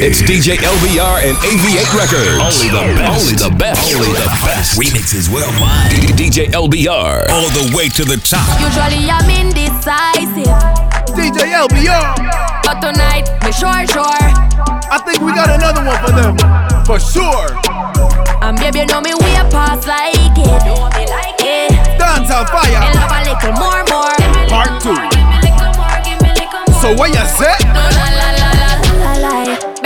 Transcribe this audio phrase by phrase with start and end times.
[0.00, 2.40] It's DJ LBR and AV8 Records.
[2.40, 3.20] Only the best.
[3.20, 3.92] Only the best.
[3.92, 4.80] Only the best.
[4.80, 5.92] Remixes worldwide.
[6.16, 7.28] DJ LBR.
[7.28, 8.48] All the way to the top.
[8.64, 10.48] Usually I'm indecisive,
[11.12, 12.16] DJ LBR.
[12.64, 14.24] but tonight me sure sure.
[14.88, 16.32] I think we got another one for them.
[16.88, 17.52] For sure.
[18.40, 20.64] And baby, you know me way past like it.
[20.64, 21.76] Know me like it.
[22.00, 22.88] Dance on Me fire.
[22.96, 24.16] love a little more, more.
[24.48, 24.96] Part two.
[26.80, 27.52] So what you say?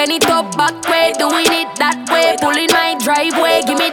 [0.04, 2.36] Bend it up back way, doing it that way.
[2.36, 3.88] Pulling my driveway, give me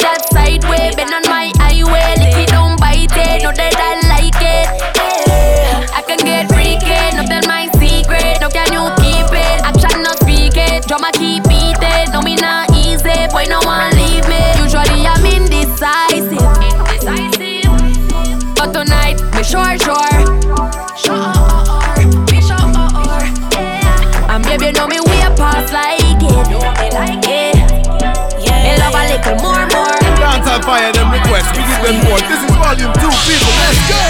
[31.54, 31.60] them requests.
[31.60, 32.20] We give them more.
[32.28, 33.54] This is volume two, people.
[33.60, 34.02] Let's go.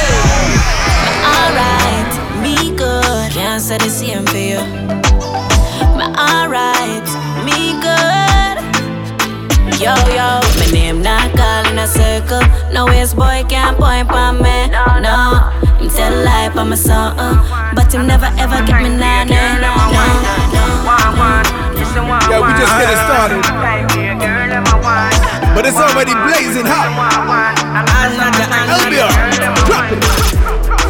[1.25, 2.11] alright,
[2.43, 3.31] me good.
[3.31, 4.59] Can't say the same for you.
[5.97, 7.05] Me alright,
[7.45, 8.57] me good.
[9.81, 12.41] Yo yo, my name not call in a circle.
[12.71, 14.67] No waste boy can't point for me.
[15.01, 15.39] No,
[15.79, 17.35] him tell lie for my son, uh.
[17.75, 20.17] but him never ever get me nah nah nah nah.
[22.29, 23.41] Yeah, we just getting started.
[25.53, 26.87] But it's already blazing hot.
[28.81, 29.11] LBR.
[29.67, 30.31] Drop it.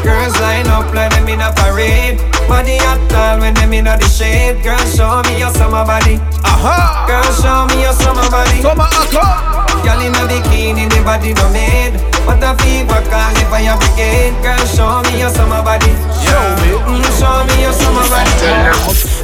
[0.03, 2.17] Girls line up like them in a parade.
[2.47, 4.61] Body up tall when them in the shade.
[4.63, 6.17] Girls show me your summer body.
[6.45, 7.05] Aha.
[7.09, 8.61] Girls show me your summer body.
[8.61, 9.65] Summer Aqua.
[9.81, 11.97] Girl in a bikini, the body no made.
[12.25, 14.33] What a fever call the fire brigade.
[14.45, 15.93] Girls show me your summer body.
[16.21, 16.69] Show me.
[16.85, 18.33] Mm, show me your summer body.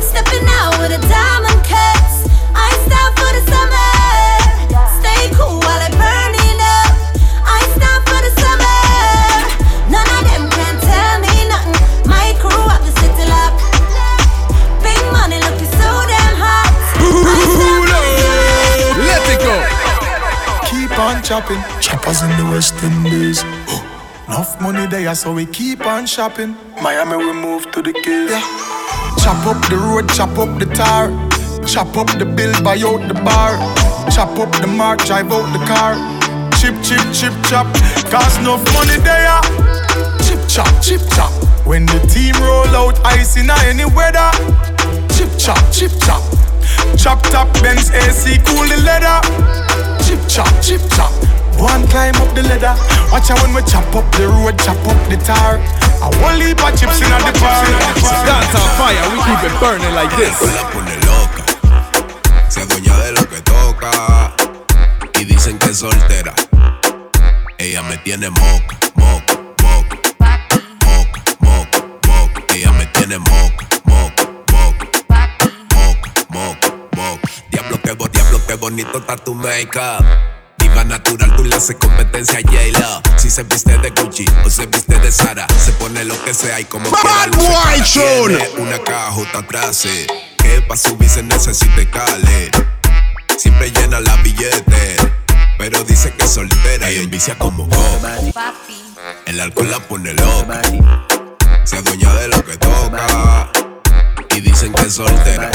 [0.01, 2.25] Stepping out with a diamond cuts.
[2.53, 3.96] I stop for the summer.
[21.27, 21.61] Chopping.
[21.81, 23.41] Choppers in the West Indies.
[23.67, 23.83] Oh,
[24.27, 26.55] enough money there, so we keep on shopping.
[26.81, 28.31] Miami, we move to the Keys.
[28.31, 28.39] Yeah.
[29.19, 31.11] Chop up the road, chop up the tar.
[31.67, 33.59] Chop up the bill, buy out the bar.
[34.09, 35.99] Chop up the mark, drive out the car.
[36.59, 37.67] Chip, chip, chip, chop.
[38.07, 39.41] Cause enough money there.
[40.23, 41.33] Chip, chop, chip, chop.
[41.67, 44.31] When the team roll out, ice in any weather.
[45.11, 46.23] Chip, chop, chip, chop.
[46.95, 49.96] Chop top Benz AC, cool the leather.
[50.07, 51.11] Chip chop, chip chop.
[51.59, 52.75] One climb up the ladder.
[53.11, 55.59] Watch out when we chop up the road, chop up the tar.
[55.99, 57.65] I won't leave my chips in the bar.
[58.23, 59.03] Dance on fire.
[59.11, 60.39] We keep it burning like this.
[60.55, 61.43] La pone loca.
[62.47, 64.33] Se adueña de lo que toca.
[65.19, 66.33] Y dicen que es soltera.
[67.57, 69.97] Ella me tiene moca, moca, moca.
[70.85, 72.43] Moca, moca, moca.
[72.55, 73.46] Ella me tiene moca, moca,
[78.67, 80.03] bonito está tu make-up.
[80.57, 83.01] Diva natural, tú le haces competencia a J-Lo.
[83.17, 86.59] Si se viste de Gucci o se viste de Sara, se pone lo que sea
[86.59, 88.01] y como quiera luce.
[88.27, 90.05] Tiene una cajota atrás, eh,
[90.37, 92.51] que pa' subirse necesita escale.
[93.37, 94.97] Siempre llena la billete,
[95.57, 98.17] pero dice que es soltera y envicia como coca.
[99.27, 100.61] El alcohol la pone loca,
[101.63, 103.49] se adueña de lo que toca.
[104.35, 105.51] Y dicen que es soltera.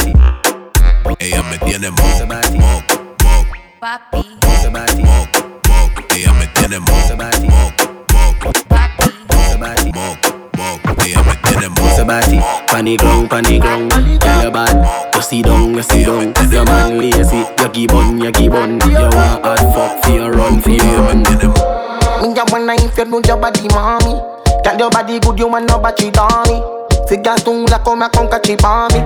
[1.18, 2.40] Ella me tiene moca,
[3.82, 4.00] moca.
[4.12, 4.38] Papi.
[4.46, 6.14] Moca, moca, moca.
[6.14, 7.92] Ella me tiene moca, moca, moca.
[8.22, 8.52] Moca,
[9.98, 11.04] moca, moca.
[11.04, 12.04] Ella me tiene moca.
[12.04, 13.90] body, panny ground, panny ground.
[13.90, 16.32] Girl, you bad, you see down, you see down.
[16.50, 18.80] Your man lazy, you keep on, you keep on.
[18.88, 21.22] You want hard fuck for your run, for your run.
[21.22, 24.20] Me a wanna if you know your body, mommy.
[24.62, 26.62] Tell your body good, you want no battery, dummy.
[27.08, 29.00] Figure soon like come a it on me.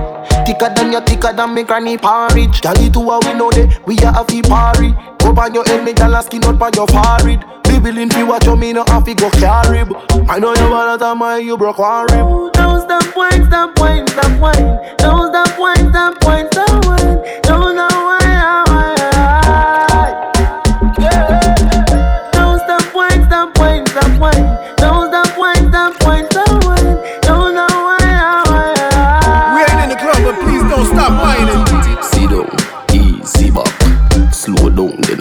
[0.45, 2.61] Thicker than your thicker than me granny porridge.
[2.61, 4.91] Tell it to her we know that we a fi party.
[5.19, 7.43] Go on your head, me gyal a skin out by your forehead.
[7.63, 9.79] Be willing to watch you, me no have to go carry.
[10.29, 12.53] I know you want to my you broke one rib.
[12.53, 14.95] Don't stop wine, stop wine, stop wine.
[14.97, 17.41] Don't stop wine, stop wine, stop wine.
[17.43, 18.26] Don't stop.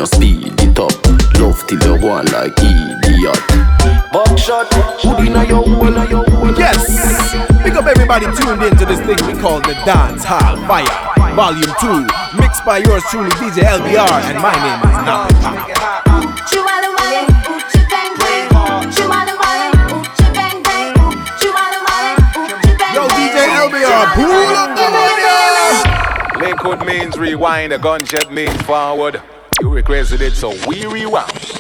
[0.06, 0.93] Down, speed it up.
[1.38, 3.43] Love till you go like idiot.
[4.12, 4.67] Buckshot,
[5.03, 6.55] hood inna your hole, inna your hole.
[6.58, 7.32] Yes.
[7.62, 11.35] Big up everybody tuned in to this thing we call the Dance Hall Fire.
[11.35, 12.06] Volume 2.
[12.41, 15.87] Mixed by yours truly, DJ LBR, and my name is Nappy
[22.94, 26.47] Yo, DJ LBR, pull the money!
[26.47, 29.20] Lakewood means rewind, a gunshot means forward.
[29.76, 31.56] Requested it, so we rewound.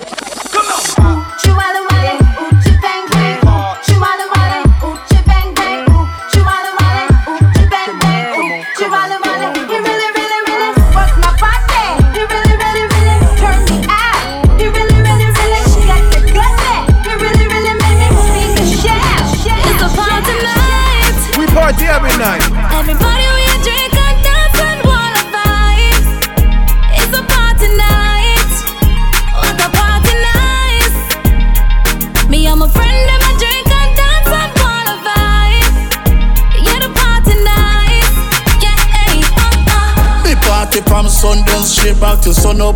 [41.86, 42.74] Straight back to sun up.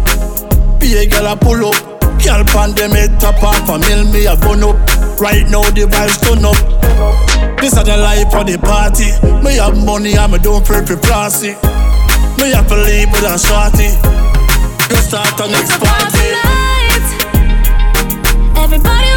[0.79, 1.75] Be a girl a pull up.
[2.23, 4.77] Girl pan them head top off a mill me a gun up.
[5.19, 6.55] Right now the vibes turn up.
[7.61, 9.11] This is the life of the party.
[9.43, 11.59] Me have money and me don't pray for flossy.
[12.39, 13.91] Me have to leave with a shorty.
[14.91, 16.31] You start the next party.
[18.63, 19.10] Everybody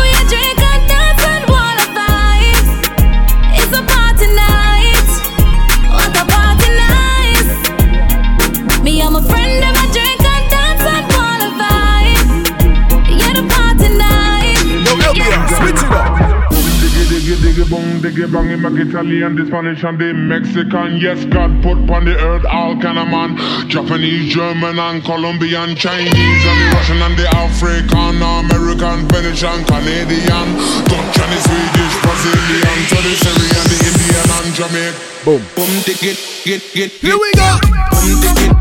[17.73, 20.97] bong diggy bang him like Italian, the Spanish and the Mexican.
[21.01, 23.33] Yes, God put on the earth all kind of man.
[23.67, 30.47] Japanese, German and Colombian, Chinese and the Russian and the African, American, Venetian, Canadian,
[30.85, 35.13] Dutch and the Swedish, Brazilian, to the Syrian, the Indian and Jamaican.
[35.25, 35.41] Boom.
[35.57, 36.13] Boom diggy,
[36.45, 36.91] get get.
[37.01, 37.49] Here we go.
[37.89, 38.52] Boom diggy,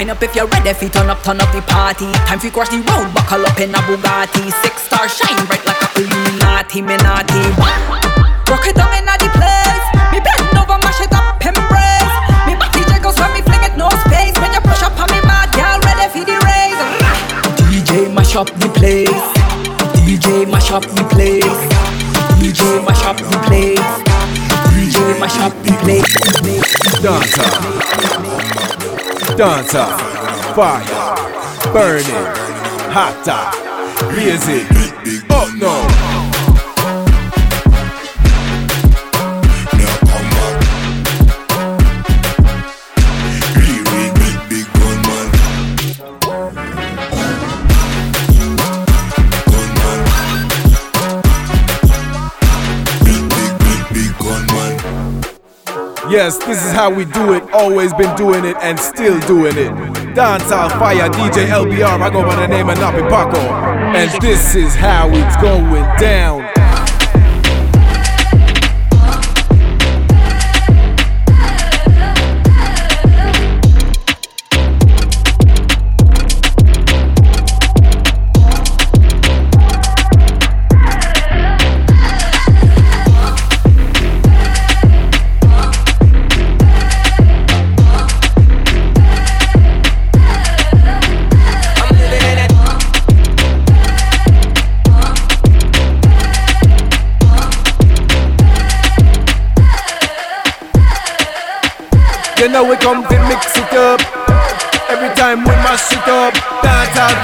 [0.00, 2.08] Wind up if you're ready, feet turn up, turn up the party.
[2.24, 4.48] Time for cross the road, buckle up in a Bugatti.
[4.64, 7.44] Six star shine bright like a Illuminati, naughty.
[8.48, 9.86] Rock it down in the place.
[10.08, 12.16] Me bend over, mash it up, embrace.
[12.48, 14.32] Me body jiggles when me fling it, no space.
[14.40, 16.80] When you push up on me, bad girl, ready for the race.
[17.68, 19.12] DJ mash up the place.
[20.00, 21.60] DJ mash up the place.
[22.40, 23.84] DJ mash up the place.
[24.72, 26.08] DJ mash up the place.
[27.04, 28.19] Dancer.
[29.40, 29.86] Dancer.
[30.54, 31.72] Fire.
[31.72, 32.04] Burning.
[32.92, 34.12] Hotter.
[34.12, 34.66] Blazing.
[34.68, 34.89] Oh
[56.10, 57.52] Yes, this is how we do it.
[57.52, 59.70] Always been doing it and still doing it.
[60.12, 62.00] Dancehall Fire DJ LBR.
[62.00, 63.38] I go by the name of Nappy Paco.
[63.38, 66.49] And this is how it's going down.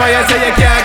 [0.07, 0.76] Fire, say you can't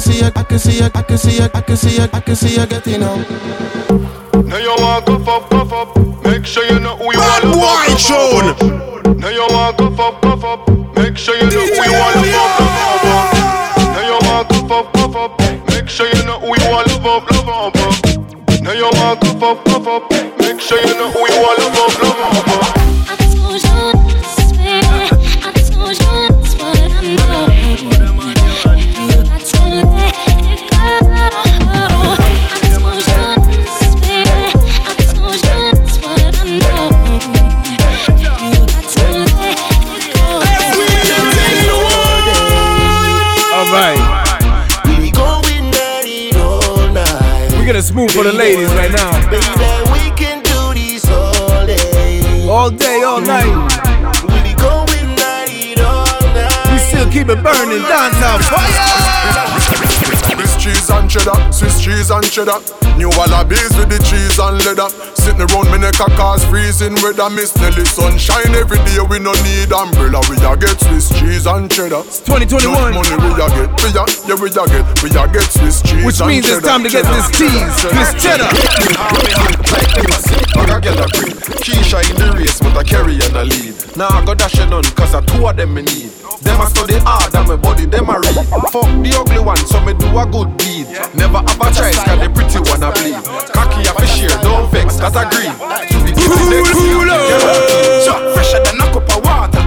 [0.00, 2.14] can see it, I can see it, I can see it, I can see it,
[2.14, 3.18] I can see it getting out.
[4.46, 6.24] Now you want go up, go up.
[6.24, 9.18] Make sure you know who you Bad want boy tune.
[9.18, 10.96] Now you want go up, go up.
[10.96, 13.28] Make sure you know who you want to love, love, love.
[13.92, 15.68] Now you want go up, go up.
[15.68, 18.62] Make sure you know who you want to love, up, love, love.
[18.62, 20.10] Now you want go up, go up.
[20.40, 21.69] Make sure you know who you want to
[48.20, 49.30] for the ladies right now.
[49.30, 49.46] Baby,
[49.92, 52.46] we can do this all day.
[52.46, 53.48] All day, all night.
[54.28, 56.70] We going at it all night.
[56.70, 57.82] We still keep it burning.
[57.88, 59.00] Downtown fire.
[60.36, 62.79] Swiss cheese and cheddar, Swiss cheese and cheddar.
[63.00, 64.84] New wallabies with the cheese and leather.
[65.16, 67.32] Sitting around me neck a cause freezing weather.
[67.32, 69.00] Miss Nelly sunshine every day.
[69.00, 70.20] We no need umbrella.
[70.28, 72.04] We a get Swiss cheese and cheddar.
[72.04, 72.60] 2021.
[72.60, 73.72] Enough money we a get.
[73.80, 74.84] We a, yeah we a get.
[75.00, 78.12] We a get Swiss cheese Which and means it's time to get this cheese, this
[78.20, 78.52] cheddar.
[80.60, 81.40] Like a girl a green.
[81.64, 83.96] Keisha in the race, but I carry and a lead.
[83.96, 86.19] Nah, I got dash it none, cause I two of them me need.
[86.40, 88.36] Them a study hard and my body, them a read.
[88.72, 90.88] Fuck the ugly one, so me do a good deed.
[91.12, 93.20] Never have a choice, cause the pretty one a bleed.
[93.52, 95.52] Cocky a fish here, don't vex, that a green.
[95.52, 96.80] To next
[98.08, 99.64] Shot fresher than a cup of water.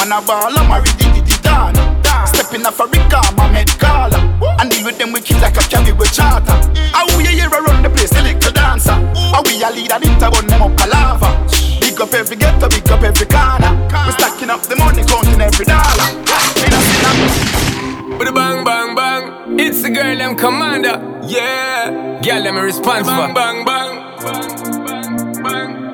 [0.00, 2.00] Man a ball, I'm a di dana.
[2.24, 4.16] Stepping off a Rica, my med caller.
[4.60, 6.56] And deal with them we kill like a cabby with charter.
[6.96, 8.96] How we a year around the place, the little dancer.
[9.28, 11.33] How we a leader, them to burn them up a lava.
[12.04, 13.72] Up every ghetto, big up every corner.
[14.04, 16.12] We stacking up the money, counting every dollar.
[16.60, 17.00] Me no see.
[18.18, 19.58] With a bang, bang, bang.
[19.58, 21.00] It's the girl, them commander.
[21.24, 22.20] Yeah.
[22.20, 23.32] Girl, them response for.
[23.32, 24.04] Bang, bang, bang.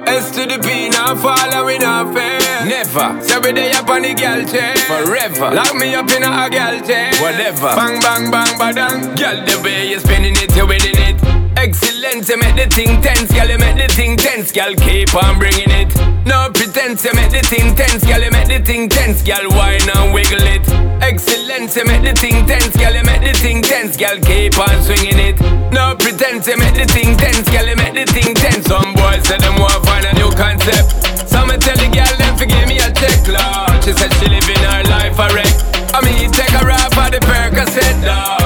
[0.08, 2.40] S to the P, now following our fair.
[2.42, 2.64] Eh.
[2.64, 3.22] Never.
[3.22, 4.74] So we day up on the girl chain.
[4.90, 5.54] Forever.
[5.54, 7.14] Lock me up in a girl chain.
[7.22, 7.76] Whatever.
[7.78, 9.16] Bang, bang, bang, badang.
[9.16, 11.29] Girl, the way you spinning it, you winning it.
[11.60, 15.36] Excellent, you make the thing tense, girl, you make the thing tense, girl, keep on
[15.36, 15.92] bringing it.
[16.24, 19.84] No pretense, you make the thing tense, girl, you make the thing tense, girl, whine
[19.84, 20.64] and wiggle it.
[21.04, 24.72] Excellent, you make the thing tense, girl, you make the thing tense, girl, keep on
[24.88, 25.36] swinging it.
[25.68, 28.64] No pretense, you make the thing tense, girl, you make the thing tense.
[28.64, 30.96] Some boys say them want find a new concept.
[31.28, 33.84] Some tell the girl them forgive me a check, Lord.
[33.84, 35.52] She said she living her life a wreck.
[35.92, 38.39] I mean, take her off of the Percocet, dog.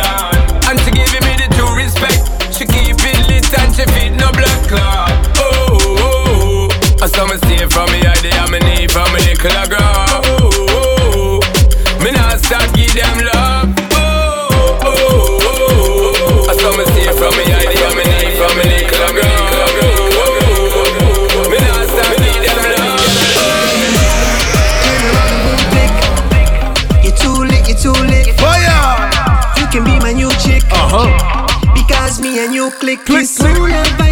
[0.00, 0.34] On.
[0.68, 2.22] And she giving me the true respect.
[2.54, 5.12] She keep it lit and she feed no blood clot.
[5.36, 7.02] Oh, oh, oh.
[7.02, 8.59] I saw me stay from me idea, me
[32.82, 34.09] you click, click.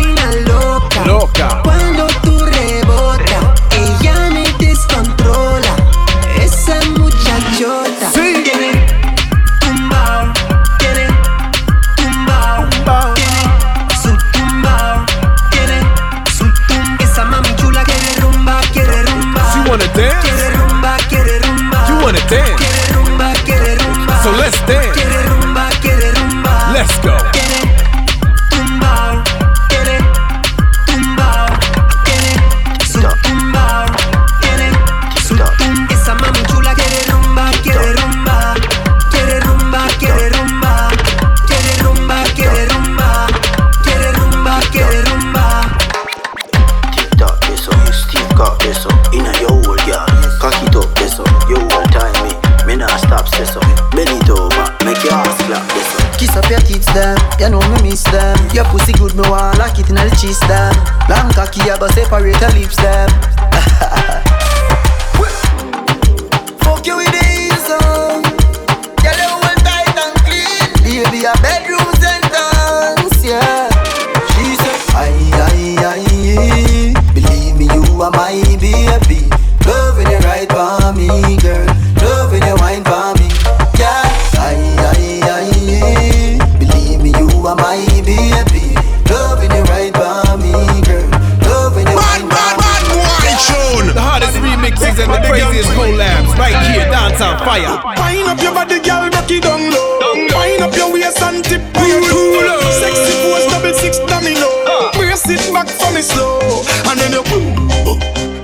[105.98, 107.22] Me slow, and then you.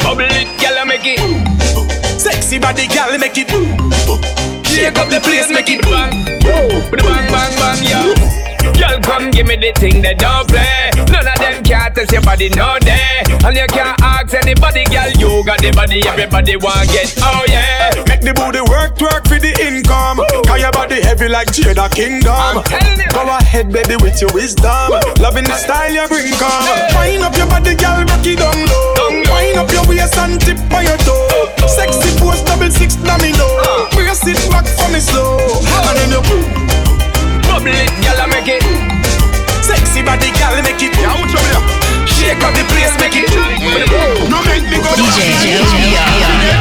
[0.02, 1.20] Bubble it, girl, make it.
[2.20, 3.48] Sexy body, girl, make it.
[4.66, 6.24] Shake up the place, make it bang.
[6.42, 8.13] Bang, bang, bang, yeah.
[9.14, 10.90] Come give me the thing that don't play.
[11.06, 13.22] None of them can't test your body no day.
[13.46, 15.06] And you can't ask anybody, girl.
[15.14, 17.14] You got the body, everybody want get.
[17.22, 17.94] Oh yeah.
[18.10, 20.18] Make the booty work, work for the income.
[20.50, 22.66] Cause your body heavy like Jada Kingdom.
[23.14, 24.98] Go ahead, baby, with your wisdom.
[25.22, 26.66] Loving the style you bring, come.
[26.98, 29.14] Wind up your body, girl, rock it down low.
[29.30, 31.54] Wind up your waist and tip on your toe.
[31.70, 33.46] Sexy pose, double six domino.
[33.62, 33.86] Uh.
[33.94, 35.38] Brace it back for me slow.
[35.86, 36.22] And then you.
[37.46, 39.03] Bubble it, girl, make it.
[40.04, 40.92] Sexy body, girl, make it.
[41.00, 41.64] Yeah, what's up there?
[42.04, 43.28] Shake up the place, make it.
[44.28, 45.32] No make me go DJ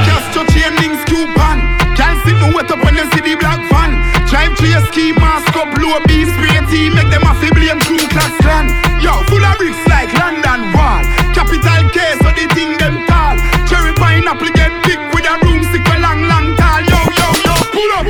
[0.08, 1.60] Just to chain links coupon.
[1.96, 4.00] Can't sit no wet up when you see the black van.
[4.28, 7.80] Drive to your ski mask up, low B spray tea, make them a fi blame
[7.84, 8.72] crew class clan.
[9.04, 11.04] Yo, full of bricks like London Wall.
[11.36, 13.36] Capital K, so the thing them tall.
[13.68, 16.82] Cherry pineapple get big with a broomstick a long, long tall.
[16.88, 18.08] Yo, yo, yo, pull up.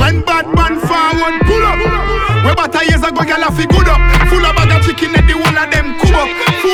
[0.00, 2.12] When bad man forward, pull up.
[2.42, 4.00] We about years ago, gyal a fi good up.
[4.26, 4.61] Full of
[5.02, 6.71] chicken and the whole of them cook up.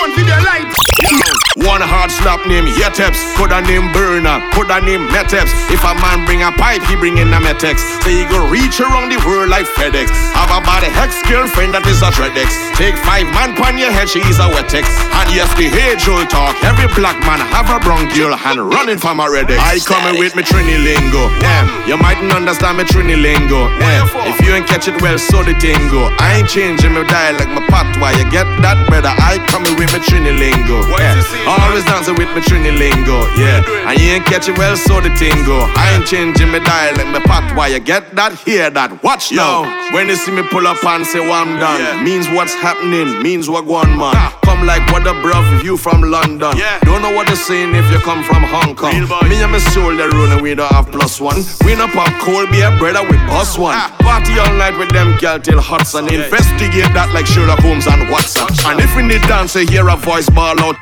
[1.58, 1.78] Phone video light.
[1.78, 5.50] One hard slap name Yeteps, coulda name Burner, coulda name Meteps.
[5.70, 7.78] If a man bring a pipe, he bring in a Metex.
[8.02, 10.10] So he go reach around the world like FedEx.
[10.34, 12.50] Have a body hex girlfriend that is a Dreadex.
[12.74, 14.86] Take five man pon your head, she is a Wetex.
[15.14, 16.56] And yes, the age old talk.
[16.64, 19.58] Every black man have a brown girl hand running from a Redex.
[19.58, 21.28] I coming with me Trini lingo.
[21.38, 23.68] Damn, you mightn't understand me Trini lingo.
[23.78, 26.10] Damn, if you ain't catch it well, so the tingo.
[26.18, 28.16] I ain't changing my dialect, my patois.
[28.18, 29.12] You get that better?
[29.12, 30.82] I coming with me Trini lingo.
[30.98, 31.47] Yeah.
[31.48, 33.64] Always dancing with me Trini lingo, yeah.
[33.88, 35.64] And you ain't catching well, so the tingo.
[35.76, 37.56] I ain't changing my dialect, my path.
[37.56, 38.36] Why You get that?
[38.44, 39.02] Hear that?
[39.02, 39.64] Watch now.
[39.94, 43.48] When you see me pull up and say, well, I'm done, means what's happening, means
[43.48, 44.12] what one man.
[44.44, 46.56] Come like what the bruv if you from London.
[46.56, 46.80] Yeah.
[46.80, 48.92] Don't know what they're saying if you come from Hong Kong.
[49.28, 51.40] Me and my soul, they running, we don't have plus one.
[51.64, 53.76] We no pop cold beer, brother, with us one.
[54.04, 56.12] Party all night with them girl till Hudson.
[56.12, 58.48] Investigate that like Sherlock Holmes and Watson.
[58.68, 60.76] And if we need dance, you hear a voice ball out.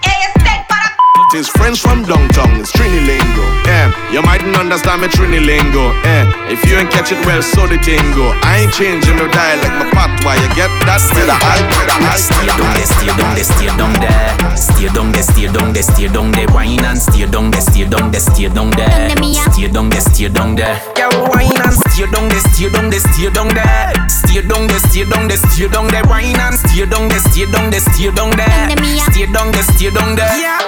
[1.34, 3.44] It is friends from downtown, it's Trini lingo.
[3.66, 5.90] Yeah, you mightn't understand me Trini lingo.
[6.06, 8.30] Yeah, if you ain't catch it well, so the tingo.
[8.46, 10.38] I ain't changing no dialect, my patois.
[10.38, 11.02] You get that?
[11.18, 14.56] Better I, better I, Stay down there, stay down there, stay down there.
[14.56, 16.46] Stay down there, stay down there, stay down there.
[16.54, 19.18] Wine and stay down there, stay down there, stay down there.
[19.50, 20.78] Stay down there, stay down there.
[20.94, 23.90] Yeah, wine and stay down there, stay down there, stay down there.
[24.06, 26.06] Stay down there, stay down there, stay down there.
[26.06, 28.78] Wine and stay down there, stay down there, stay down there.
[29.10, 30.38] Stay down there, stay down there.
[30.38, 30.66] Yeah.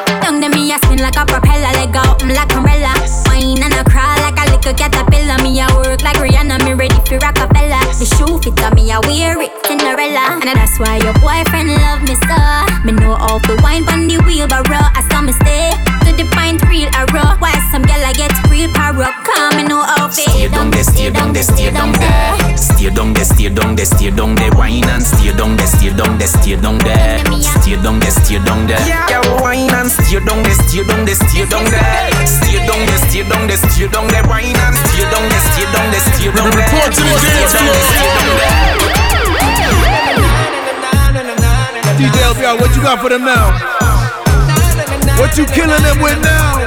[0.48, 2.94] To me, I spin like a propeller, leg out, I'm like umbrella.
[3.26, 5.36] Wine and I crawl like a little caterpillar.
[5.42, 7.84] Me, I work like Rihanna, me ready for Rockefeller.
[8.00, 10.40] The shoe fit on me, I wear it, Cinderella.
[10.40, 10.48] Uh-huh.
[10.48, 12.40] And that's why your boyfriend love me so.
[12.84, 14.88] Me know all the wine on the wheelbarrow.
[14.96, 15.87] I saw me stay
[16.18, 17.38] the pint real arrow.
[17.38, 21.10] Why some girl I get real power Come me know how Stay down there, stay
[21.10, 22.56] down there, stay down there.
[22.58, 24.50] Stay down there, stay down there, stay down there.
[24.58, 27.22] Wine and stay down there, stay down there, stay down there.
[27.62, 28.82] Stay down there, stay down there.
[28.82, 32.26] Yeah, wine and stay down there, stay down there, stay down there.
[32.26, 34.26] Stay down there, stay down there, stay down there.
[34.26, 36.66] Wine and stay down there, stay down there, stay down there.
[36.66, 37.78] Report to the dance floor.
[41.94, 43.77] DJ LBR, what you got for them now?
[45.18, 46.62] What you killing them with now?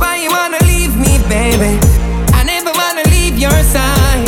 [0.00, 1.78] Why you wanna leave me, baby?
[2.32, 4.26] I never wanna leave your side.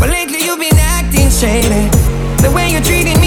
[0.00, 1.88] But lately you've been acting shady.
[2.42, 3.23] The way you're treating me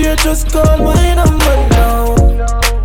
[0.00, 2.14] You just call my number now.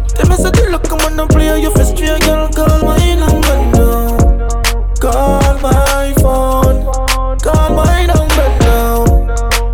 [0.10, 3.16] Tell me, say, so look, come on, and play your first year, girl, call my
[3.16, 4.18] number now.
[5.00, 6.84] Call my phone,
[7.40, 9.06] call my number now.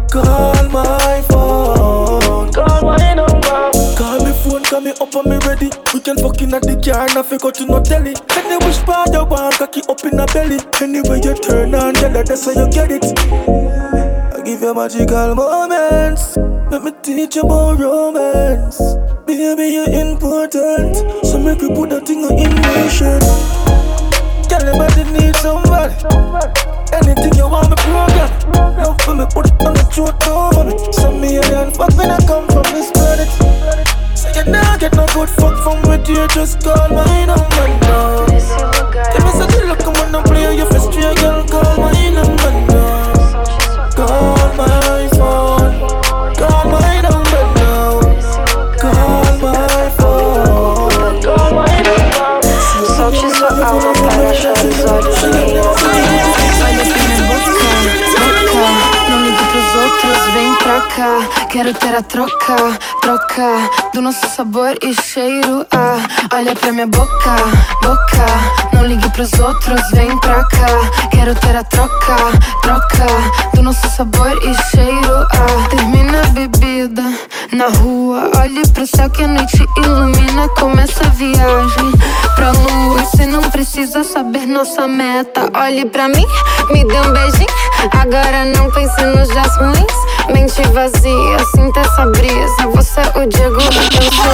[0.07, 3.71] Call my phone, call my number.
[3.97, 5.71] Call me phone, call me up, I'm ready.
[5.95, 8.21] We can fuck in at the car, and I forgot to not tell it.
[8.37, 10.59] Any which part you want, cocky up in a belly.
[10.79, 13.03] Anyway, you turn on, tell girl, that's how you get it.
[13.17, 16.37] I give you magical moments.
[16.71, 18.79] Let me teach you about romance.
[19.27, 20.95] Baby, you're important.
[21.27, 23.19] So make you put that thing in motion.
[24.47, 25.91] Tell your body need somebody.
[26.95, 28.31] Anything you want me program.
[28.79, 30.79] Love for me, put it on the throat over me.
[30.95, 33.27] Some me alien fuck when I come from this planet.
[34.15, 38.31] Say you nah get no good fuck from with you, just call my number now.
[38.31, 43.91] Tell me a look, I'm gonna play you for straight, girl, call my number now.
[43.91, 44.80] Call my
[61.51, 62.55] Quero ter a troca,
[63.01, 65.67] troca do nosso sabor e cheiro.
[65.69, 65.97] Ah,
[66.33, 67.35] olha pra minha boca,
[67.83, 68.25] boca.
[68.71, 71.09] Não ligue pros outros, vem pra cá.
[71.11, 72.15] Quero ter a troca,
[72.61, 73.05] troca
[73.53, 75.27] do nosso sabor e cheiro.
[75.33, 77.03] Ah, termina a bebida
[77.51, 78.31] na rua.
[78.39, 80.47] Olhe pro céu que a noite ilumina.
[80.57, 81.91] Começa a viagem
[82.33, 83.03] pra lua.
[83.03, 85.51] Você não precisa saber nossa meta.
[85.53, 86.25] Olhe pra mim,
[86.71, 87.49] me dê um beijinho.
[87.91, 90.10] Agora não pense nos dias ruins.
[90.33, 92.67] Mente vazia, sinta essa brisa.
[92.73, 94.31] Você é o Diego, eu sou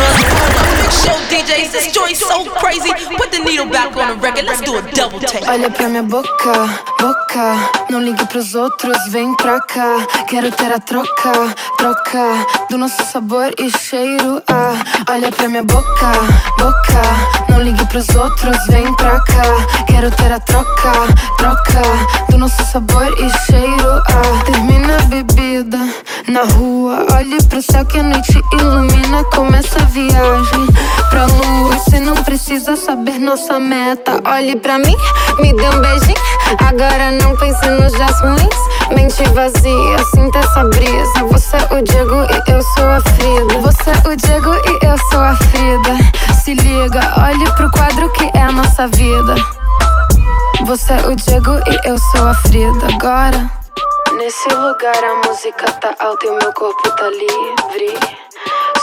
[0.91, 2.89] Show DJs, this so crazy.
[3.17, 5.47] Put the needle back on the record, let's do a double take.
[5.47, 6.53] Olha pra minha boca,
[6.99, 7.69] boca.
[7.89, 10.05] Não ligue pros outros, vem pra cá.
[10.27, 11.31] Quero ter a troca,
[11.77, 14.41] troca do nosso sabor e cheiro.
[14.47, 14.73] Ah,
[15.10, 16.12] olha pra minha boca,
[16.57, 17.01] boca.
[17.49, 19.86] Não ligue pros outros, vem pra cá.
[19.88, 20.91] Quero ter a troca,
[21.38, 21.81] troca
[22.29, 24.01] do nosso sabor e cheiro.
[24.07, 25.87] Ah, termina a bebida
[26.28, 27.06] na rua.
[27.15, 29.23] Olhe pro céu que a noite ilumina.
[29.26, 30.67] Começa a viagem
[31.10, 31.73] pra lua.
[31.73, 34.21] Você não precisa saber nossa meta.
[34.26, 34.95] Olhe pra mim,
[35.39, 36.15] me dê um beijinho.
[36.60, 38.67] Agora não pense nos dias ruins.
[38.95, 41.23] Mente vazia, sinta essa brisa.
[41.30, 43.62] Você é o Diego e eu sou a Frida.
[43.62, 46.34] Você é o Diego e eu sou a Frida.
[46.43, 49.36] Se liga, olhe pro quadro que é a nossa vida.
[50.65, 52.88] Você é o Diego e eu sou a Frida.
[52.93, 53.57] Agora.
[54.17, 57.93] Nesse lugar a música tá alta e o meu corpo tá livre.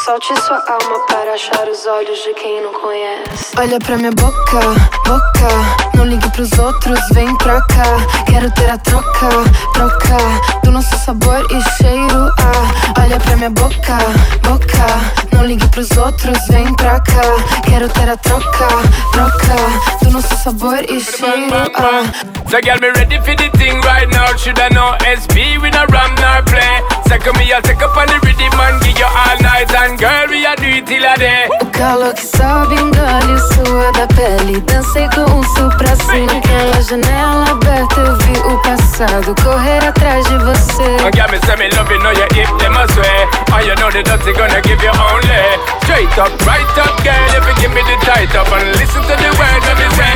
[0.04, 3.54] Solte sua alma para achar os olhos de quem não conhece.
[3.56, 4.60] Olha pra minha boca,
[5.06, 5.94] boca.
[5.96, 8.24] Não ligue pros outros, vem pra cá.
[8.26, 9.28] Quero ter a troca,
[9.72, 12.30] troca do nosso sabor e cheiro.
[12.38, 13.96] Ah, olha pra minha boca,
[14.42, 14.86] boca.
[15.32, 17.62] Não ligue pros outros, vem pra cá.
[17.66, 18.68] Quero ter a troca,
[19.10, 21.72] troca do nosso sabor e cheiro.
[21.76, 22.34] Ah.
[22.50, 24.36] So girl, me ready for the thing right now.
[24.36, 26.84] Should I know SB with a ram nor play?
[27.08, 29.74] Second me, I'll take up on the rhythm and give you all night.
[29.74, 31.48] And girl, we a do it till a day.
[31.60, 34.60] O calor que sobe, engole sua da pele.
[34.60, 36.32] Dancei com um sul pra cima.
[36.32, 40.82] Naquela janela aberta eu vi o passado correr atrás de você.
[41.04, 43.28] And girl, me say me love you, know you hip them a swear.
[43.52, 47.28] And you know the dirty gonna give you only straight up, right up, girl.
[47.36, 50.14] If you give me the tight up and listen to the words of me say.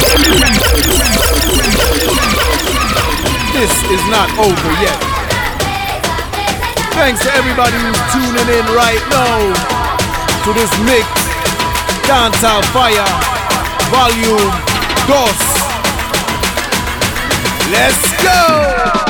[3.53, 5.18] This is not over yet.
[6.99, 9.39] Thanks to everybody who's tuning in right now
[10.45, 11.07] to this mix,
[12.11, 13.07] Dancehall Fire,
[13.89, 14.51] Volume
[15.07, 15.39] Dos.
[17.71, 19.08] Let's go!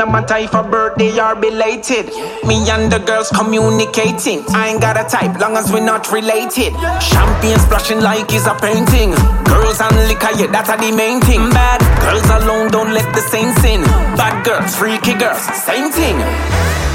[0.00, 2.06] A matter if a birthday or belated.
[2.44, 4.44] Me and the girls communicating.
[4.50, 6.72] I ain't got a type, long as we're not related.
[7.00, 9.12] Champagne splashing like it's a painting.
[9.44, 11.50] Girls and liquor, yeah, that's the main thing.
[11.50, 13.82] Bad girls alone don't let the saints in.
[14.16, 16.85] Bad girls, freaky girls, same thing.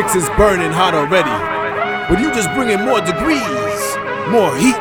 [0.00, 1.36] Mix is burning hot already.
[2.08, 3.80] But you just bring in more degrees,
[4.32, 4.80] more heat,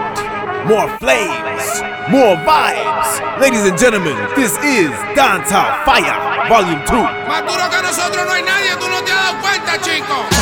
[0.64, 1.64] more flames,
[2.08, 3.10] more vibes.
[3.42, 7.04] Ladies and gentlemen, this is Dancehall Fire, Volume 2.
[7.28, 10.39] Más duro que nosotros no hay nadie, tú no te has dado cuenta.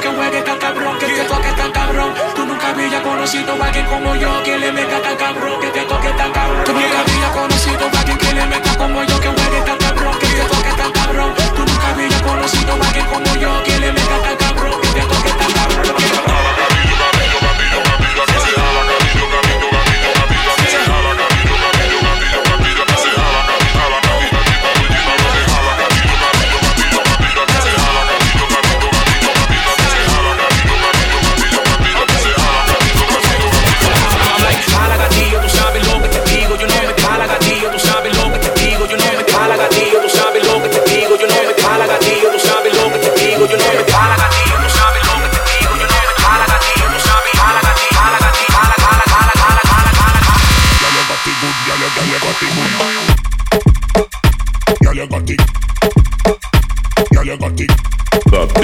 [0.00, 2.14] Que juegue tan cabrón, que te toque tan cabrón.
[2.34, 5.80] Tú nunca había conocido a alguien como yo, que le meta tan cabrón, que te
[5.82, 6.64] toque tan cabrón.
[6.64, 10.18] Tú nunca había conocido a alguien que le meta como yo, que juegue tan cabrón,
[10.18, 11.34] que te toque tan cabrón.
[11.34, 15.00] Tú nunca había conocido a alguien como yo, que le meta tan cabrón, que te
[15.00, 16.33] toque tan cabrón.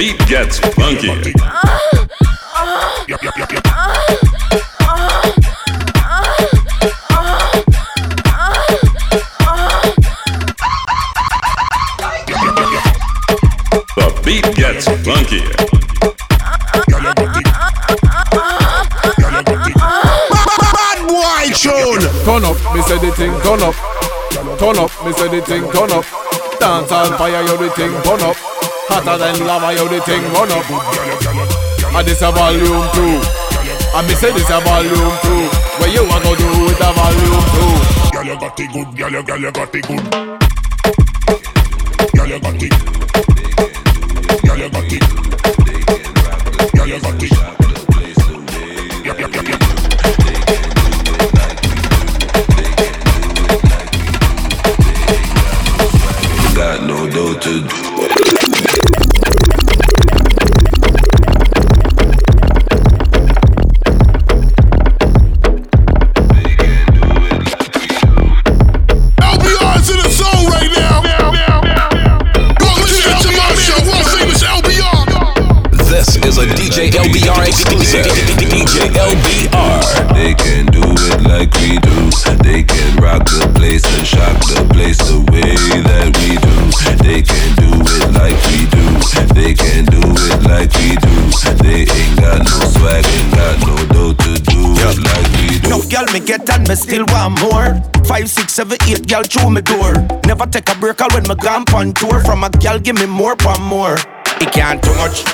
[0.01, 1.09] Beat gets funky.
[13.95, 15.45] The beat gets funky.
[20.73, 21.45] Bad boy.
[22.25, 23.75] Turn up, me say the thing, turn up.
[24.59, 26.05] Turn up, me say the thing, turn up.
[26.59, 28.37] Dancehall Fire, yo the thing, burn up.
[28.91, 30.67] Hotter than lava, yo the thing, run up.
[31.95, 33.23] And this a volume two.
[33.95, 35.47] And me say this a volume two.
[35.79, 37.71] What you a go do with a volume two?
[38.11, 40.05] Girl, you got it good, girl, you girl, you got it good.
[42.17, 42.90] Girl, you got it.
[96.71, 97.75] Me and still want more.
[98.05, 99.95] Five, six, seven, eight girl through me door.
[100.27, 102.21] Never take a break all when me gone on tour.
[102.21, 103.97] From a girl give me more, pon more.
[104.41, 105.25] It can't too much.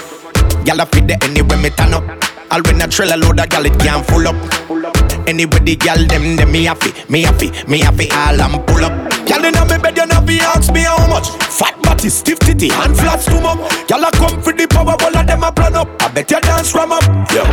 [0.64, 2.04] Girl I fit the anywhere me turn up.
[2.50, 4.36] All when I trail a load of girl it can't full up.
[5.28, 8.94] Anyway the girl them them me happy, me happy, me happy all I'm pull up.
[9.26, 11.28] Girl inna me bed you not be ask me how much.
[11.52, 13.58] Fat body, stiff titty, hand flat stomach.
[13.88, 15.88] Girl I come for the power, all of them a plan up.
[16.02, 17.44] I bet you dance from up, yo.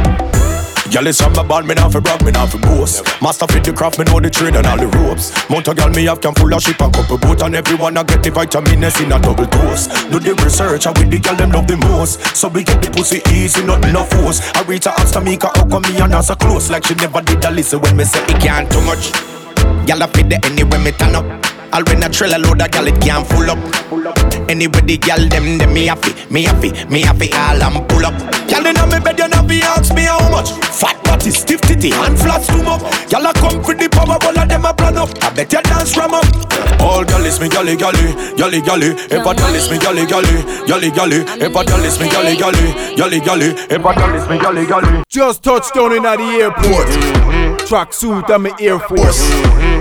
[0.93, 3.01] Girl, it's from my band, me not fi brag, me not fi boast.
[3.19, 5.33] Master fit the craft, me know the trade and all the ropes.
[5.49, 8.21] Mount a me have can full of ship and couple boat And everyone I get
[8.21, 9.87] the vitamins in a double dose.
[10.13, 12.21] Do the research, and with the girl, them love the most.
[12.37, 14.39] So we get the pussy easy, nothing no force.
[14.53, 16.69] I reach her, ask Tamika, how come me and her so close?
[16.69, 19.09] Like she never did a listen when me say it can't too much.
[19.89, 22.69] Girl, I fit the anywhere me turn up all when I trail a load of
[22.69, 23.57] gal, it can't full up.
[24.47, 28.13] Anybody gal, them, them, me happy, me happy, me happy, all I'm pull up.
[28.47, 30.51] Gal inna me bed, you not be ask me how much.
[30.69, 32.81] Fat body, stiff titty, hand flat stomach.
[33.09, 35.09] Gal I come for the power, all of them a plan up.
[35.23, 36.25] I bet you dance from up.
[36.79, 38.93] All gal is me galley, galley, galley, galley.
[39.09, 41.25] Ever gal is me galley, galley, galley, galley.
[41.41, 43.49] Ever gal is me galley, galley, galley, galley.
[43.69, 45.03] Ever gal is me galley, galley.
[45.09, 47.42] Just touched down in at the airport.
[47.67, 49.31] Track suit and my Air Force.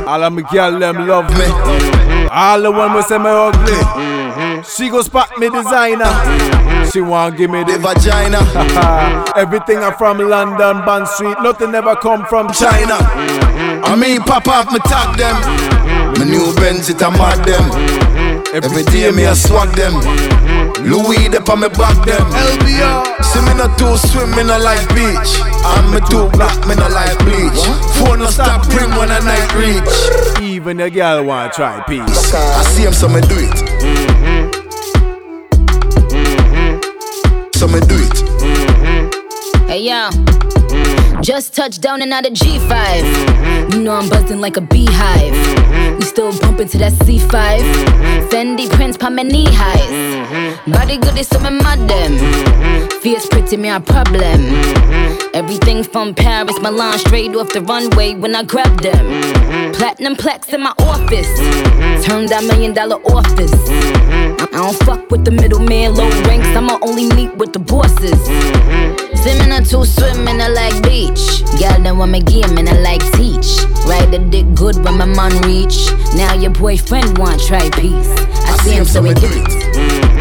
[0.06, 2.28] All of my gal them love me.
[2.30, 4.62] All the one we say me ugly.
[4.64, 6.10] She go spot me designer.
[6.90, 8.38] She want give me the vagina.
[9.36, 11.36] Everything I from London, Bond Street.
[11.42, 12.96] Nothing ever come from China.
[13.84, 15.36] I mean, pop off me tag them.
[16.18, 18.44] My new Benz it a mad them.
[18.54, 20.71] Every day me a swag them.
[21.32, 22.20] Louis up on me back them.
[22.20, 23.24] LBR.
[23.24, 25.40] See me not too swim, me not like beach.
[25.64, 27.64] And me too black, me not like bleach.
[27.96, 30.42] Phone no stop ring when a night reach.
[30.42, 32.34] Even a girl want try peace.
[32.34, 33.58] I see him, so me do it.
[37.56, 38.18] So me do it.
[39.68, 40.10] Hey yo,
[41.22, 43.72] just touched down and out of G5.
[43.72, 45.32] You know I'm buzzing like a beehive.
[45.96, 47.62] We still bumping to that C5.
[48.28, 50.11] Fendi prints pa my knee highs.
[50.32, 50.72] Mm-hmm.
[50.72, 52.16] Body good is some madam.
[53.02, 54.40] Fierce pretty me a problem.
[55.34, 59.22] Everything from Paris, Milan, straight off the runway when I grab them.
[59.74, 61.28] Platinum plaques in my office.
[62.06, 63.52] Turn that million dollar office.
[63.68, 66.48] I don't fuck with the middleman, low ranks.
[66.56, 68.20] I'ma only meet with the bosses.
[69.20, 71.44] Swimming to swimming, I like beach.
[71.60, 73.60] Girl, then want me game and I like teach.
[73.84, 75.92] Ride the dick good when my man reach.
[76.16, 78.08] Now your boyfriend want try peace.
[78.48, 80.11] I, see him, so it.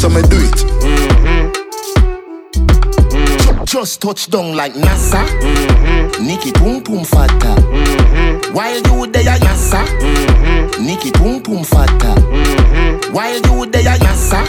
[0.00, 0.64] So me do it.
[0.80, 1.52] Mm-hmm.
[2.56, 3.64] Mm-hmm.
[3.64, 5.22] Just touch down like NASA.
[6.18, 7.54] Nikki pum pum fata.
[7.60, 8.54] Mm-hmm.
[8.54, 9.84] While you there, NASA.
[10.80, 12.14] Nikki pum pum fata.
[13.12, 14.42] While you there, NASA.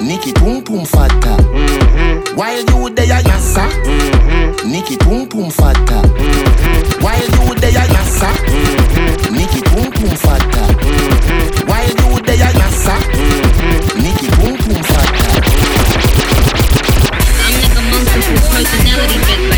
[0.00, 1.42] Nikki pum pum fata.
[2.36, 3.66] While you there, NASA.
[4.64, 6.02] Nikki pum pum fata.
[7.02, 8.30] While you there, NASA.
[9.32, 10.62] Nikki pum pum fata.
[11.66, 12.94] While you there, NASA.
[13.58, 13.81] Nikki
[18.64, 19.51] personality, but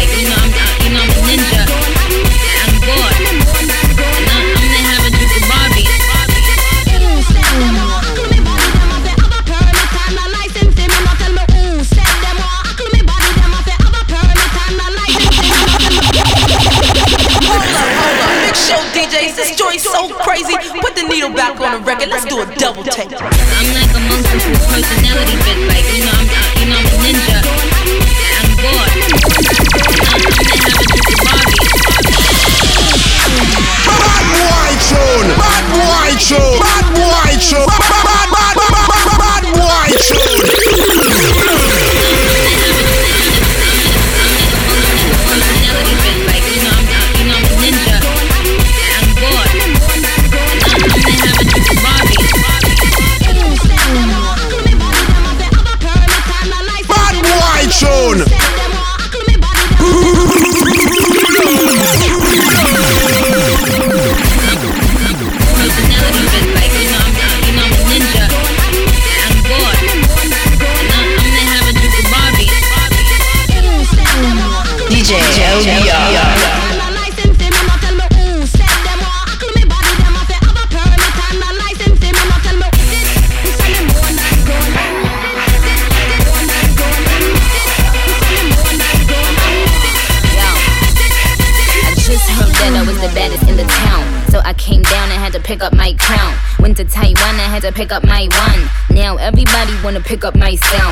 [100.04, 100.83] pick up my sound.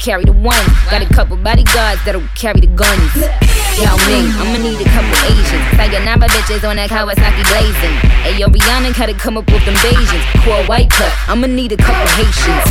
[0.00, 0.64] Carry the one.
[0.88, 3.12] Got a couple bodyguards that'll carry the guns.
[3.76, 5.64] Yao Ming, I'ma need a couple Asians.
[5.76, 7.94] Sayonara bitches on that Kawasaki blazing.
[8.24, 10.24] Hey yo, Rihanna gotta come up with them Asians.
[10.40, 12.64] Core white cut, I'ma need a couple Haitians.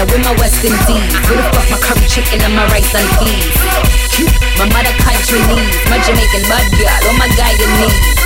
[0.00, 3.06] Now with my West Indies, where the fuck my curry chicken and my rice and
[3.20, 3.52] peas?
[4.56, 8.16] My mother country needs, my Jamaican mud girl, oh my Guyanese.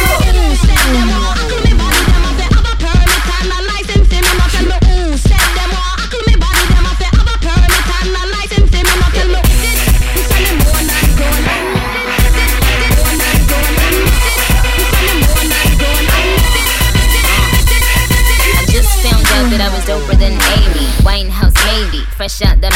[21.05, 22.71] Winehouse maybe, fresh out the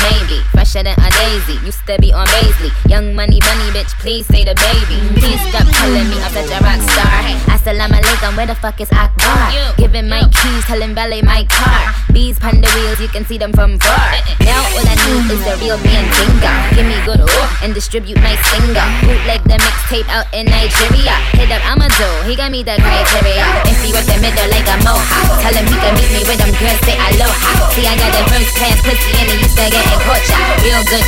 [0.75, 1.59] fresher than a daisy.
[1.67, 3.93] Used to be on Baisley, young money bunny bitch.
[4.01, 4.99] Please say the baby.
[5.21, 7.19] Please stop telling me I'm such a rock star.
[7.51, 9.51] Assalamu alaikum, where the fuck is Akbar?
[9.77, 11.95] Giving my keys, telling ballet my car.
[12.13, 14.15] Bees pon the wheels, you can see them from far.
[14.15, 14.45] Eh, eh.
[14.47, 16.55] Now all I need is the real man finger.
[16.77, 18.87] Give me good oh, and distribute my singer.
[19.03, 21.17] Bootleg the mixtape out in Nigeria.
[21.35, 23.47] Hit up Amadou, he got me the criteria.
[23.67, 26.39] If he work the middle like a mohawk, tell him he can meet me with
[26.39, 27.73] them girls say aloha.
[27.73, 30.45] See, I got the first class pussy and it used to get in culture.
[30.63, 31.05] Real good.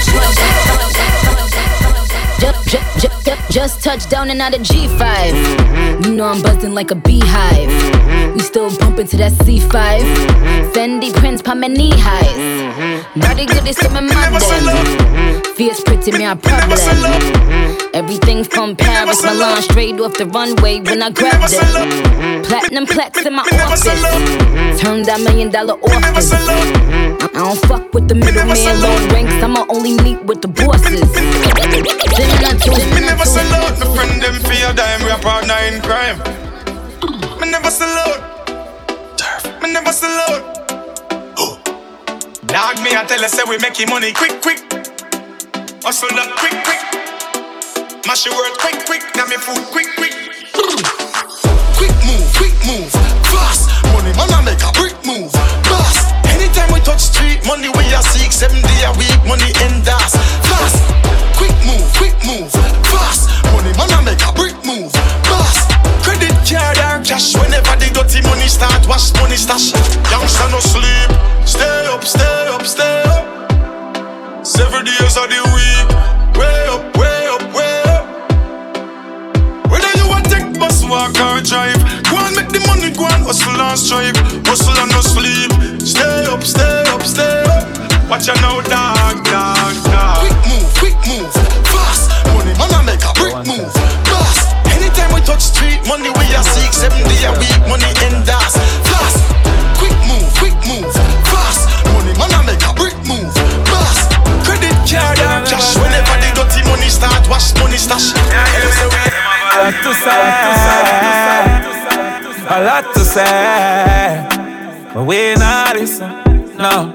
[3.51, 4.99] Just, touched down and out of G5.
[4.99, 6.05] Mm-hmm.
[6.05, 7.69] You know I'm buzzing like a beehive.
[7.69, 8.35] Mm-hmm.
[8.35, 9.71] We still bumping to that C5.
[9.71, 10.73] Mm-hmm.
[10.73, 12.56] Fendi prints, pa my knee highs.
[12.77, 13.69] Body good mm-hmm.
[13.69, 15.55] is my modern.
[15.57, 16.77] Fierce pretty me a problem.
[16.77, 17.95] Mm-hmm.
[17.95, 21.61] Everything from Paris, Milan, straight off the runway when I grabbed it.
[21.61, 22.43] Mm-hmm.
[22.43, 23.83] Platinum plaques in my office.
[24.83, 26.33] Turn that million dollar office.
[26.35, 29.33] I don't fuck with the middleman, low ranks.
[29.43, 31.01] I'ma only meet with the bosses.
[31.17, 35.81] Then Me never sell out, my friend them for your dime, we a partner in
[35.81, 36.36] crime.
[42.97, 44.59] I tell you, say we making money quick, quick.
[45.85, 46.81] Hustle up quick, quick.
[48.07, 49.03] Mash your world quick, quick.
[49.15, 50.15] Now me food quick, quick.
[51.77, 52.91] Quick move, quick move,
[53.29, 53.69] fast.
[53.93, 56.06] Money man I make a brick move, fast.
[56.57, 60.17] Anytime we touch street, money we a seek seven day a week, money in das.
[60.49, 60.81] Fast,
[61.37, 62.49] quick move, quick move,
[62.89, 63.29] fast.
[63.53, 64.89] Money man I make a brick move,
[65.29, 65.69] fast.
[66.01, 69.77] Credit card or cash whenever the dirty money start, wash money stash.
[70.09, 71.13] Youngster no sleep,
[71.45, 73.29] stay up, stay up, stay up.
[74.41, 75.87] Seven days of the week,
[76.41, 78.09] way up, way up, way up.
[79.69, 81.77] Whether you want take bus, walk or drive,
[82.95, 84.17] go and make the money, go and hustle and strive,
[84.47, 85.51] hustle and no sleep.
[85.83, 87.67] Stay up, stay up, stay up.
[88.09, 90.23] Watch out now, dog, dog, dog.
[90.23, 91.33] Quick move, quick move,
[91.67, 92.11] fast.
[92.35, 93.73] Money man I make a brick move,
[94.07, 94.55] fast.
[94.71, 98.55] Anytime we touch street, money we a seek seven day a week, money in das.
[98.87, 99.19] Fast,
[99.79, 100.87] quick move, quick move,
[101.27, 101.67] fast.
[101.95, 103.35] Money man I make a brick move,
[103.67, 104.15] fast.
[104.47, 108.15] Credit card or cash whenever the dirty money start, wash money stash.
[108.15, 110.46] A lot to say, a
[113.17, 114.29] say,
[114.93, 116.11] but we not listen,
[116.59, 116.93] no,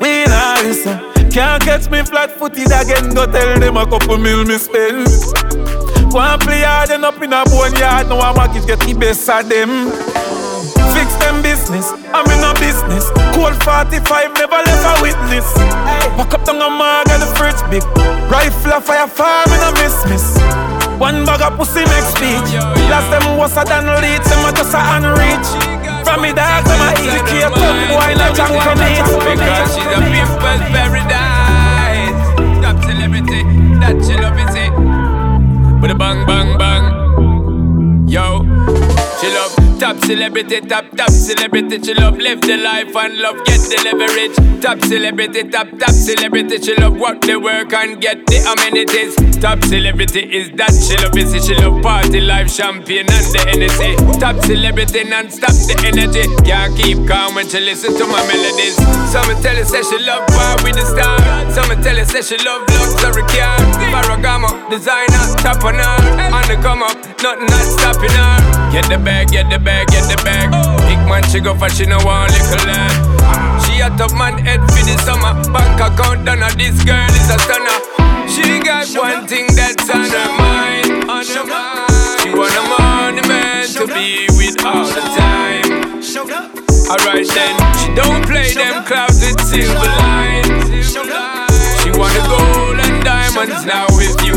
[0.00, 0.96] we not listen.
[1.30, 5.08] Can't catch me flat-footed again, go tell them a couple mil me spend.
[6.12, 9.28] Go and play hard and up in a boneyard, now I'm a get the best
[9.28, 9.90] of them.
[10.94, 13.10] Fix them business, I'm in a business.
[13.34, 15.52] Cold 45, never left a witness.
[16.14, 17.82] Pack up down a mag and the fridge big.
[18.30, 20.65] Rifle a fire farm in a miss miss.
[20.98, 22.56] One bag of pussy make speech.
[22.88, 25.48] Last them was a than lead, them a just a unreach.
[26.04, 29.04] From me dogs, I'm a educate, come boy, not junk from it.
[29.04, 32.20] Because she's a people's paradise.
[32.62, 33.42] Top celebrity,
[33.80, 34.46] that she love it.
[35.82, 38.08] With a bang, bang, bang.
[38.08, 38.42] Yo,
[39.20, 41.82] she love top celebrity, top, top celebrity.
[41.82, 44.62] She love live the life and love get the leverage.
[44.62, 46.60] Top celebrity, top, top celebrity.
[46.60, 49.14] She love work the work and get the amenities.
[49.40, 51.40] Top celebrity is that she love busy.
[51.40, 53.96] She love party life, champagne and the energy.
[54.18, 56.24] Top celebrity non-stop the energy.
[56.44, 58.76] Can't keep calm when she listen to my melodies.
[59.12, 61.20] Some tell her say she love bar with the star.
[61.52, 63.58] Some tell her say she love luxury car.
[63.92, 65.96] Ferragamo, designer, top on her.
[66.32, 68.72] On the come up, nothing not stopping her.
[68.72, 70.50] Get the bag, get the bag, get the bag.
[70.88, 72.92] Big man she go for she no want little lad.
[73.64, 75.32] She a top man head for the summer.
[75.52, 77.78] Bank account done her, this girl is a stunner.
[78.28, 81.08] She got one thing that's on her mind.
[81.08, 82.20] On her mind.
[82.20, 85.86] She want a money man to be with all the time.
[86.86, 90.92] Alright then, she don't play them clouds with silver lines.
[91.82, 94.34] She want the gold and diamonds now with you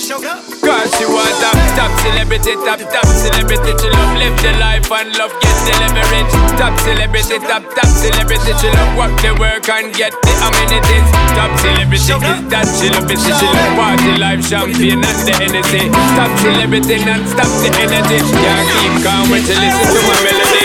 [0.00, 0.40] supplying.
[0.64, 3.72] Cause she want top, top celebrity, top, top celebrity.
[3.76, 6.32] She love live the life and love get the leverage.
[6.56, 8.52] Top celebrity, top, top celebrity.
[8.60, 11.06] She love work the work and get the amenities.
[11.36, 13.20] Top celebrity is that she love it.
[13.20, 15.92] She love party life, champagne and the energy.
[16.16, 18.18] Top celebrity non-stop the energy.
[18.40, 20.64] Can't keep calm when she listen to my melody.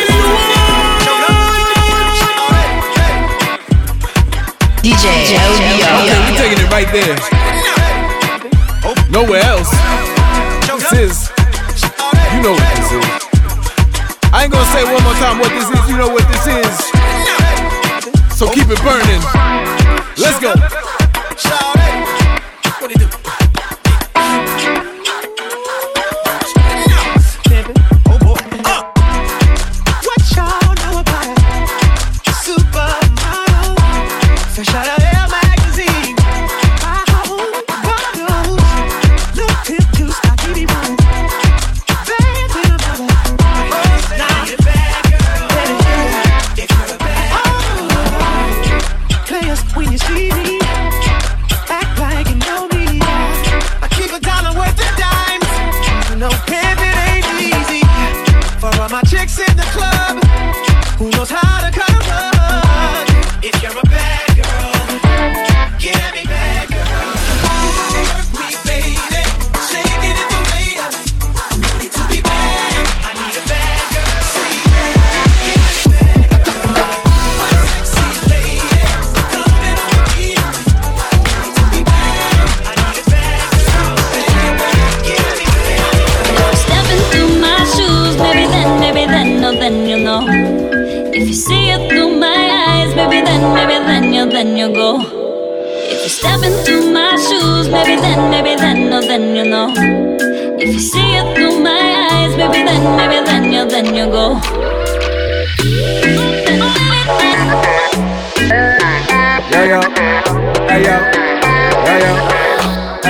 [4.86, 7.55] DJ Okay, we're taking it right there.
[9.16, 9.72] Nowhere else.
[10.68, 11.32] This is.
[12.36, 13.06] You know what this is.
[14.34, 15.90] I ain't gonna say one more time what this is.
[15.90, 16.76] You know what this is.
[18.38, 19.22] So keep it burning.
[20.18, 20.54] Let's go.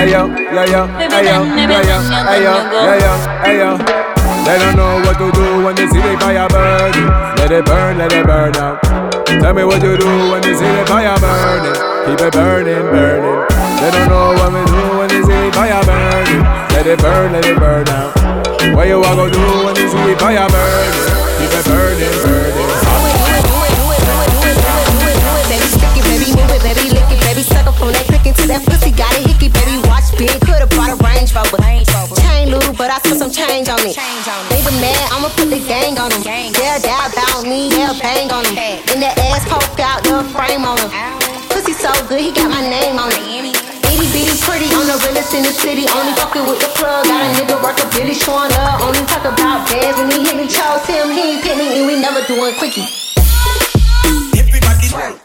[0.06, 0.30] Hey, yo.
[0.30, 0.54] Yo.
[0.54, 1.42] Hey, yo.
[1.42, 1.82] Yo.
[2.22, 2.54] Hey, yo.
[2.94, 3.10] Yo.
[3.42, 3.58] Hey.
[4.46, 7.10] They don't know what to do when they see the fire burning.
[7.42, 8.78] Let it burn, let it burn out.
[9.26, 11.74] Tell me what you do when they see the fire burning.
[12.06, 13.50] Keep it burning, burning.
[13.82, 16.42] They don't know what we do when they see the fire burning.
[16.70, 18.14] Let it burn, let it burn out.
[18.78, 20.94] What you want to do when they see the fire burning?
[21.42, 22.54] Keep it burning, burning.
[25.50, 28.26] Baby, stick it, baby, move it, baby, lick it, baby, suck up on that click
[28.26, 29.78] into that pussy, got a hickey, baby,
[30.16, 31.60] big, could've brought a Range Rover.
[32.20, 33.96] Chain little, but I spent some change on it.
[34.48, 36.22] They the mad, I'ma put the gang on them.
[36.24, 38.56] They'll die about me, they'll bang on them.
[38.92, 40.90] And that ass poke out the frame on them.
[41.52, 43.22] Pussy so good, he got my name on it.
[43.92, 45.84] Itty bitty pretty, on the realest in the city.
[45.92, 48.80] Only fucking with the plug, got a nigga worth a billy showing up.
[48.82, 51.86] Only talk about bands when he hit me, chose him, he ain't pick me, and
[51.86, 52.88] we never doing quickie.
[54.36, 55.16] Everybody's right.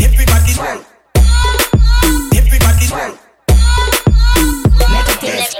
[0.00, 0.58] Everybody's
[5.28, 5.57] podcast.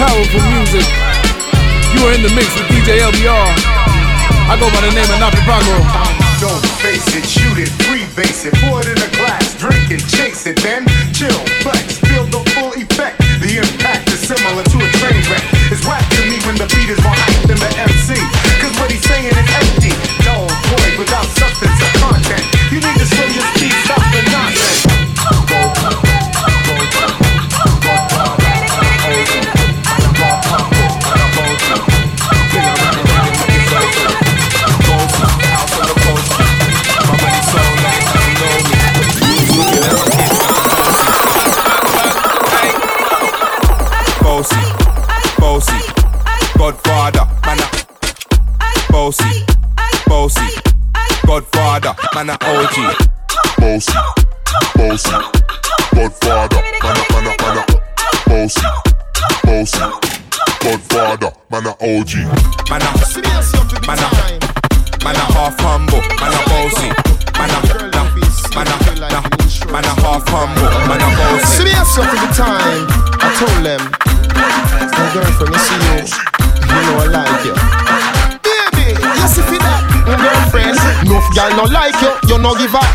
[0.00, 0.88] Powerful music.
[1.92, 3.52] You are in the mix with DJ LBR.
[4.48, 5.76] I go by the name of Napi Pago.
[6.40, 10.46] Don't face it, shoot it, freebase it, pour it in a glass, drink it, chase
[10.46, 13.20] it, then chill, flex, feel the full effect.
[13.44, 15.44] The impact is similar to a train wreck.
[15.68, 17.20] It's whack to me when the beat is more
[61.90, 62.22] OG.
[62.70, 62.90] Man a,
[63.82, 64.08] man a,
[65.02, 66.86] man a half humble, man a bossy.
[67.34, 67.58] Man a,
[67.90, 68.06] nah,
[68.54, 69.22] man a, nah,
[69.74, 71.66] man a half humble, man a bossy.
[71.66, 72.86] Serious up to the time.
[73.18, 73.82] I told them,
[74.38, 76.06] my girlfriend, you see you,
[76.62, 77.54] you know I like you.
[78.38, 80.78] Baby, you see for that, my girlfriend.
[81.02, 82.86] Enough gal no like you, you no give up.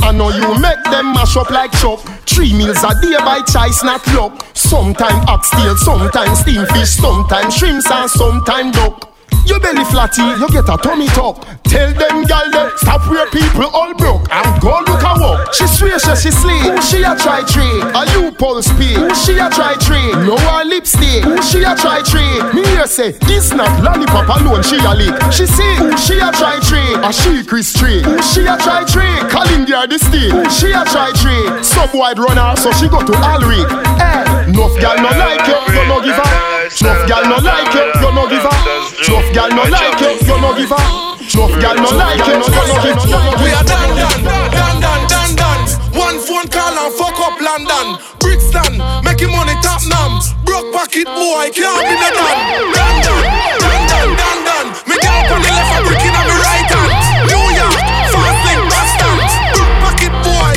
[0.00, 2.00] I know you make them mash up like chop.
[2.24, 4.47] Three meals a day by choice, not luck.
[4.68, 9.08] Sometime oxtail, sometimes steamed fish, sometimes shrimps and sometimes duck.
[9.46, 11.40] Your belly flatty, you get a tummy tuck.
[11.64, 15.54] Tell them gal them stop where people all broke and go look a walk.
[15.54, 16.60] She swear she she sleep.
[16.68, 17.80] Who she a try trade?
[17.96, 18.92] Are you pulse pay?
[18.92, 20.12] Who she a try trade?
[20.28, 21.24] No her lipstick.
[21.24, 22.44] Who she a try trade?
[22.78, 24.62] Here say this not lollipop alone.
[24.62, 25.10] She a lick.
[25.34, 27.02] She say who she a try trade?
[27.02, 28.06] A she Chris trade.
[28.06, 29.26] Who she a try trade?
[29.34, 30.30] Calling the state.
[30.30, 31.66] Who she a try trade?
[31.66, 33.66] Sub wide runner so she go to Alric.
[33.98, 36.30] Eh, enough gal no like you, you no give her.
[36.70, 38.54] Enough gal no like you, you no give her.
[38.54, 40.86] Enough gal no like you, you no give her.
[41.18, 43.42] Enough gal no like you, you no give her.
[43.42, 44.22] We are done, done,
[44.54, 45.62] done, done, done, done.
[45.98, 47.98] One phone call and fuck up London.
[48.22, 48.78] Brixton,
[49.18, 50.22] making money top nam.
[50.46, 52.38] Broke pocket boy, can't be the done.
[52.70, 53.26] Done, done,
[53.58, 54.68] done, done, done, done.
[54.86, 56.94] Me girl on the left, a brick in me right hand.
[57.26, 57.74] New York,
[58.14, 59.18] fast link, Boston.
[59.58, 60.50] Broke pocket boy.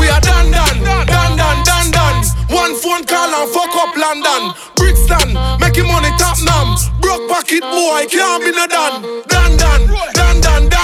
[0.00, 1.06] We are done, done, done,
[1.38, 2.18] done, done, done.
[2.50, 4.50] One phone call and fuck up London.
[4.74, 5.30] Brixton,
[5.62, 6.74] making money top nam.
[6.98, 9.22] Broke pocket boy, can't be no done.
[9.30, 9.86] Done, done,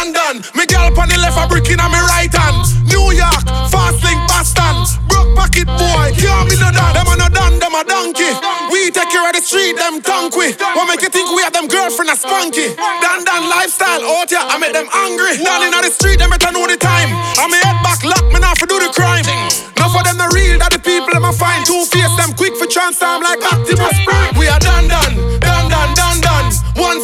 [0.05, 0.45] done.
[0.53, 2.61] Me girl on the left, a brick in me right hand.
[2.93, 4.85] New York, fast link, Boston.
[5.09, 6.93] Broke pocket boy, can't be no done.
[6.93, 8.33] Them a no done, them a donkey.
[8.69, 10.05] We take care of the street, them
[10.37, 10.53] we.
[10.77, 12.77] What make you think we have them girlfriend a spunky?
[12.77, 15.41] Done lifestyle out here, I make them angry.
[15.41, 17.09] Down in the street, them better know the time.
[17.41, 19.25] I me head back, lock me now for do the crime.
[19.25, 21.65] Enough of them the real, that the people them a find.
[21.65, 24.37] Two face them quick for transform like Optimus Prime.
[24.37, 25.56] We are done, done, done, done, done, done.
[25.56, 25.56] One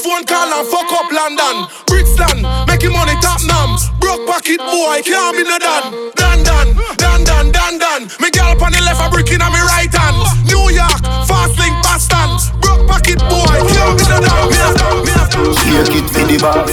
[0.03, 1.71] phone call and fuck up London.
[1.87, 3.79] Brixton, making money top nam.
[4.03, 6.11] Broke pocket boy, can't be no done.
[6.19, 8.03] Done, done, done, done, done, done.
[8.19, 10.19] Me girl on the left, a brick in on me right hand.
[10.51, 11.01] New York,
[11.31, 12.35] fast link, Boston.
[12.59, 14.51] Broke pocket boy, can't be no done.
[14.51, 15.55] Me have done, me have done.
[15.55, 16.73] Shake it for the boss.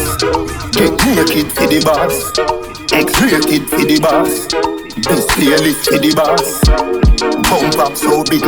[0.73, 2.33] Get naked for the boss.
[2.91, 4.49] X-rated for the boss.
[5.05, 6.59] Best playlist for the boss.
[7.45, 8.43] Bump up so big.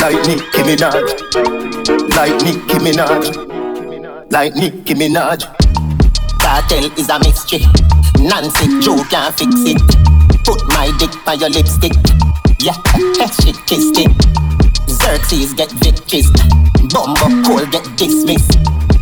[0.00, 1.06] Like Nicki Minaj.
[2.14, 3.45] Like Nicki Minaj.
[4.30, 5.46] Like Nicki Minaj.
[6.42, 7.64] Cartel is a mystery.
[8.18, 9.80] Nancy Joe can't fix it.
[10.44, 11.92] Put my dick on your lipstick.
[12.60, 12.74] Yeah,
[13.40, 14.10] shit kissed it.
[14.90, 16.30] Xerxes get victories.
[16.92, 18.58] Bumbo Cole get dismissed.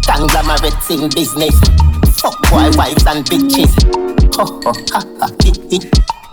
[0.06, 1.58] Conglomerates in business.
[2.20, 3.72] Fuck boy wives and bitches.
[4.36, 5.84] Ho ho ha ha hit hit.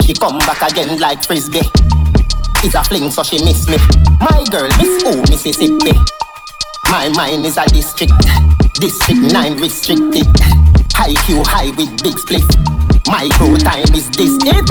[0.03, 1.61] She come back again like frisbee.
[2.63, 3.77] It's a fling so she miss me.
[4.19, 6.20] My girl miss who Mississippi.
[6.91, 8.11] My mind is a district.
[8.73, 10.27] District 9 restricted.
[10.91, 12.43] High Q high with big split.
[13.07, 14.67] Micro time is this it.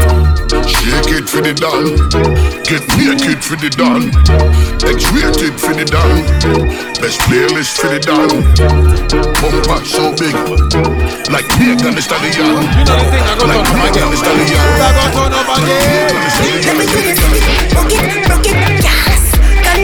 [0.69, 1.97] Shake it for the down.
[2.69, 4.13] Get naked for the down.
[4.85, 6.21] X-rated for the down.
[7.01, 8.29] Best playlist for the down.
[9.41, 10.37] Bumper so big.
[11.33, 12.69] Like Megan Thee Stallion.
[13.49, 14.61] Like Megan Thee Stallion.
[17.73, 19.10] Rock it, rock it,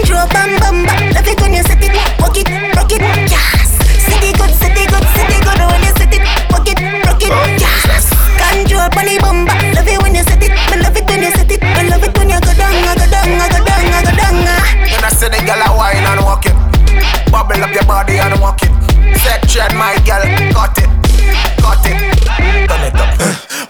[0.07, 1.03] Control bam bam bam.
[1.19, 1.91] Love it when you set it.
[2.23, 2.47] Rock it,
[2.79, 3.75] rock it, yes.
[4.07, 6.23] Set it good, set it good, set it good when you set it.
[6.47, 8.07] Rock it, rock it, yes.
[8.39, 9.75] Control bunny bum bam.
[9.75, 10.55] Love it when you set it.
[10.71, 11.59] Me love it when you set it.
[11.59, 14.13] Me love it when you go down, I go down, I go down, I go
[14.15, 14.37] down.
[14.87, 16.55] You know, see the girl a wine and walk it.
[17.35, 18.71] Bubble up your body and walk it.
[19.19, 20.23] Set trend, my girl,
[20.55, 20.87] cut it,
[21.59, 22.06] cut it.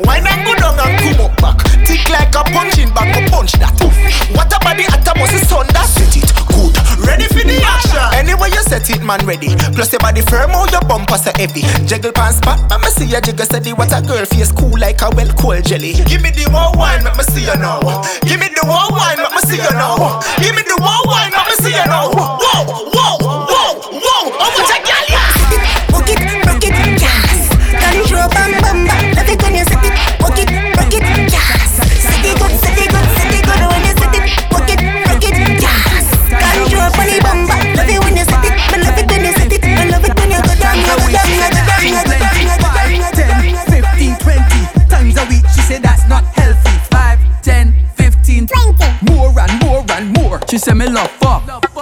[0.00, 1.58] Wine and go down and come up back.
[1.86, 3.72] Tick like a punching bag, go punch that.
[4.36, 6.76] What a body at a is sun that set it good.
[7.00, 8.04] Ready for the action.
[8.12, 9.56] Anyway you set it, man, ready.
[9.72, 11.64] Plus your body firm, how your bumper so heavy.
[11.88, 13.72] Jiggle pants spot, let me see your jiggle steady.
[13.72, 15.96] What a girl face cool like a well cold jelly.
[16.04, 17.80] Give me the one wine, let me see you now.
[18.28, 20.20] Give me the one wine, let me see you now.
[20.36, 22.12] Give me the one wine, let me see you now.
[22.12, 23.25] Whoa, whoa,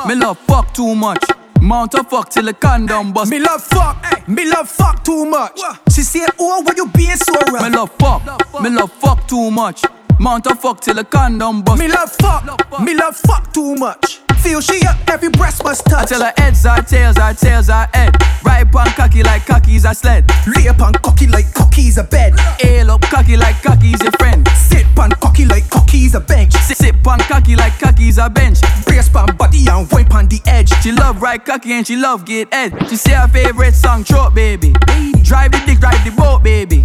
[0.04, 0.08] fuck.
[0.08, 1.24] Me love fuck too much.
[1.60, 3.30] Mount a fuck till the condom bust.
[3.30, 4.28] Me love fuck.
[4.28, 5.60] Me love fuck too much.
[5.90, 7.62] She said, Oh, why you being so rough?
[7.62, 8.62] Me love fuck.
[8.62, 9.82] Me love fuck too much.
[10.20, 11.80] Mount a fuck till the condom bust.
[11.80, 14.20] Me love fuck, me love fuck too much.
[14.44, 16.12] Feel she up, every breast must touch.
[16.12, 18.14] I tell her heads are tails, our tails are head.
[18.44, 20.30] Ride pan cocky like cocky's a sled.
[20.46, 22.34] Lay upon cocky like cocky's a bed.
[22.62, 24.46] Ail up cocky like cocky's your friend.
[24.48, 26.52] Sit pan cocky like cocky's a bench.
[26.52, 28.60] Sit, sit pan cocky like cocky's a bench.
[28.84, 30.68] Brace pan body and wipe on the edge.
[30.82, 32.74] She love ride cocky and she love get head.
[32.90, 34.74] She say her favorite song, Baby.
[34.86, 35.22] baby.
[35.22, 36.84] Drive the dick, drive the boat, baby.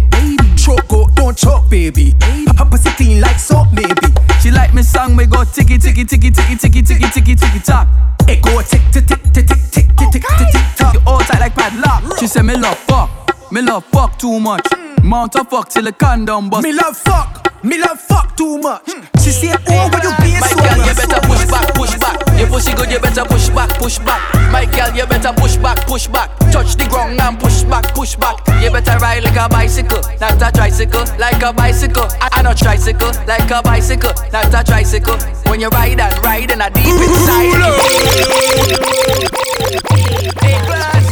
[0.70, 2.14] Choke go, don't choke, baby.
[2.56, 4.14] Her pussy clean like soap, baby.
[4.40, 7.88] She like me song, we go ticky ticky ticky ticky ticky ticky ticky ticky tock.
[8.28, 10.94] It go tick tick tick tick tick tick tick tick tick tick.
[10.94, 12.16] You all tight like padlock.
[12.20, 13.10] She say me love fuck,
[13.52, 14.66] me love fuck too much.
[15.02, 16.62] Mount a fuck till the condom bust.
[16.62, 18.88] Me love fuck, me love fuck too much.
[19.22, 22.38] She say, oh, when you being My so girl, you better push back, push back.
[22.38, 24.20] Your pussy good, you better push back, push back.
[24.52, 26.30] My girl, you better push back, push back.
[26.52, 28.38] Touch the ground and push back, push back.
[28.62, 31.04] You better ride like a bicycle, not a tricycle.
[31.18, 33.12] Like a bicycle, I, I not tricycle.
[33.26, 35.18] Like a bicycle, not a tricycle.
[35.50, 37.80] When you ride and ride and a deep inside.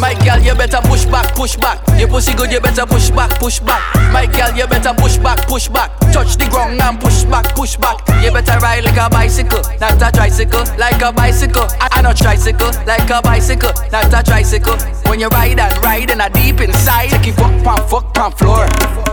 [0.00, 1.82] My girl, you better push back, push back.
[1.98, 3.82] Your pussy good, you better push back, push back.
[4.12, 5.90] My girl, you better push back, push back.
[6.12, 7.98] Touch the ground and push back, push back.
[8.22, 10.64] You better ride like a bicycle, not a tricycle.
[10.78, 12.70] Like a bicycle, I, I not tricycle.
[12.86, 14.76] Like a bicycle, not a tricycle.
[15.10, 18.30] When you ride and ride and a deep inside, take it fuck pan, fuck pan
[18.32, 18.66] floor.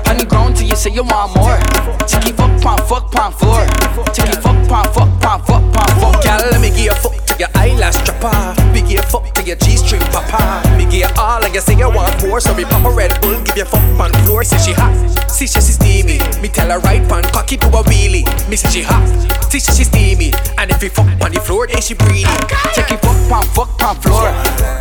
[0.05, 1.57] On the ground till you say you want more.
[2.05, 3.65] Take it fuck pan, fuck pan floor.
[4.13, 6.23] Take it fuck pan, fuck pan, fuck pan, fuck.
[6.23, 8.53] Girl, let me give you a fuck to your eyelash dropper.
[8.71, 10.74] Big give a fuck to your G-string papa.
[10.75, 13.19] Me give you all and you say you want more, so me pop a Red
[13.21, 14.43] Bull, give you fuck pan floor.
[14.43, 14.93] Say she hot,
[15.29, 16.19] see she steamy.
[16.41, 18.25] Me tell her right pan, cocky do a wheelie.
[18.49, 19.03] Me say she hot,
[19.49, 20.33] see she steamy.
[20.57, 22.27] And if you fuck on the floor, then she breathe.
[22.75, 24.27] Take it fuck pan, fuck pan floor.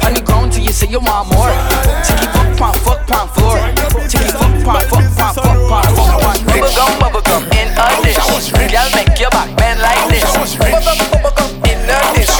[0.04, 1.52] On the ground till you say you want more.
[2.02, 3.58] Take it fuck pan, fuck pan floor.
[4.10, 6.36] Take it fuck pan, fuck pan, fuck pan, fuck pan.
[6.44, 8.18] Bubble gum, bubble gum in a dish.
[8.74, 10.26] Girl, make your back bend like this.
[10.58, 11.63] Bubble gum, bubble gum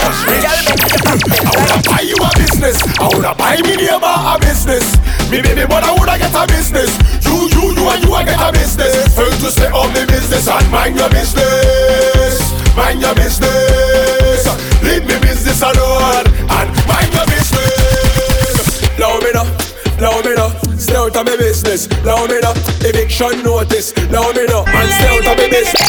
[0.05, 2.77] I woulda buy you a business.
[2.99, 4.85] I woulda buy me neighbor a business.
[5.31, 6.93] Me baby mother woulda get a business.
[7.25, 8.93] You, you, you and you a get a business.
[9.15, 12.37] First to stay on the business and mind your business.
[12.77, 14.45] Mind your business.
[14.83, 18.85] Leave me business alone and mind your business.
[18.99, 19.49] Love me now,
[19.97, 20.49] love me now.
[20.77, 21.89] Stay out of my business.
[22.05, 22.53] Love me now.
[22.85, 23.95] Eviction notice.
[24.11, 24.65] Love me now.
[24.67, 25.81] And stay out of my business.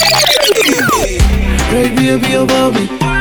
[1.68, 3.15] Right, baby, you want me.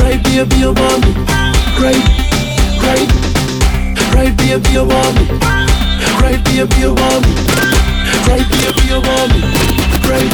[0.00, 1.12] Right, baby, you want me.
[1.80, 2.04] Right,
[2.84, 3.08] right.
[4.14, 5.24] Right, baby, you want me.
[6.20, 7.32] Right, baby, you want me.
[8.26, 9.40] Right, baby, you want me.
[10.06, 10.32] Right,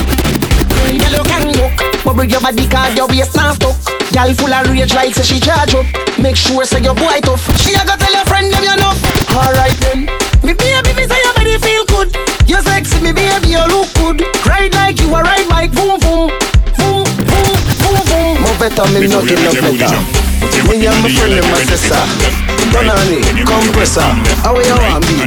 [0.76, 0.98] right.
[1.10, 3.76] Girl, can look, bubble your body cause your waist not stuck.
[4.12, 5.86] Girl full of rage like say she charge up.
[6.18, 7.44] Make sure say your boy tough.
[7.60, 8.98] She a go tell your friend them you enough.
[9.34, 10.06] Alright then,
[10.42, 12.16] me baby me say your body feel good.
[12.48, 14.22] You sexy me baby you look good.
[14.46, 16.30] Ride like you a ride bike, boom boom
[18.74, 20.02] on me nothing no better.
[20.66, 22.02] Me and my friend them a sister.
[22.74, 24.02] It, compressor.
[24.42, 25.22] How you want me?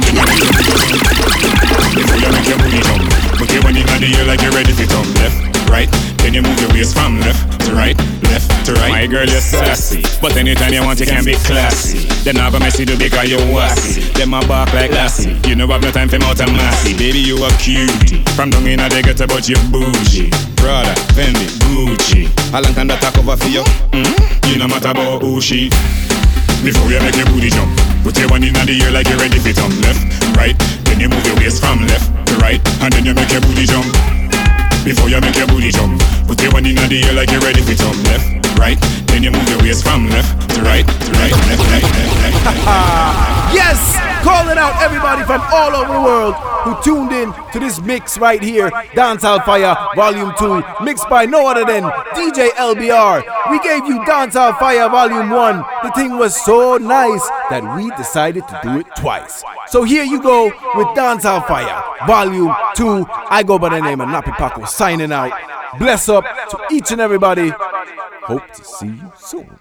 [1.96, 3.02] Before you make your booty jump
[3.38, 5.88] Put your one in the air like you're ready to thump Left, right,
[6.22, 7.96] then you move your waist from left to right?
[8.28, 8.90] Left to right.
[8.90, 10.02] My girl, you're sassy.
[10.20, 12.06] But anytime you want, you can be classy.
[12.24, 14.02] Them not gonna mess you because you're wassy.
[14.14, 15.36] Them a bark like lassie.
[15.48, 16.96] You know I've no time for mouth and massy.
[16.96, 18.22] Baby, you a cutie.
[18.36, 20.30] From down in a they get about you bougie.
[20.56, 22.28] Prada, Fendi, Gucci.
[22.52, 23.64] How long can that talk over for you?
[23.92, 24.52] Mm?
[24.52, 25.70] You no matter about who she
[26.62, 27.72] before you make your booty jump.
[28.04, 29.72] Put your one in the air like you're ready for jump.
[29.80, 30.04] Left,
[30.36, 32.60] right, then you move your waist from left to right.
[32.82, 34.19] And then you make your booty jump
[34.84, 37.60] Before you make your booty jump Put your one in the air like you're ready
[37.60, 41.32] for jump Left, right, then you move your waist from left to right to right,
[41.32, 43.54] left, right, left, right, left.
[43.60, 44.19] yes!
[44.22, 48.42] Calling out everybody from all over the world who tuned in to this mix right
[48.42, 53.22] here, Dancehall Fire Volume 2, mixed by no other than DJ LBR.
[53.50, 55.64] We gave you Dancehall Fire Volume 1.
[55.84, 59.42] The thing was so nice that we decided to do it twice.
[59.68, 60.44] So here you go
[60.74, 63.06] with Dancehall Fire Volume 2.
[63.08, 65.32] I go by the name of Nappy Paco signing out.
[65.78, 67.52] Bless up to each and everybody.
[68.22, 69.58] Hope to see you soon.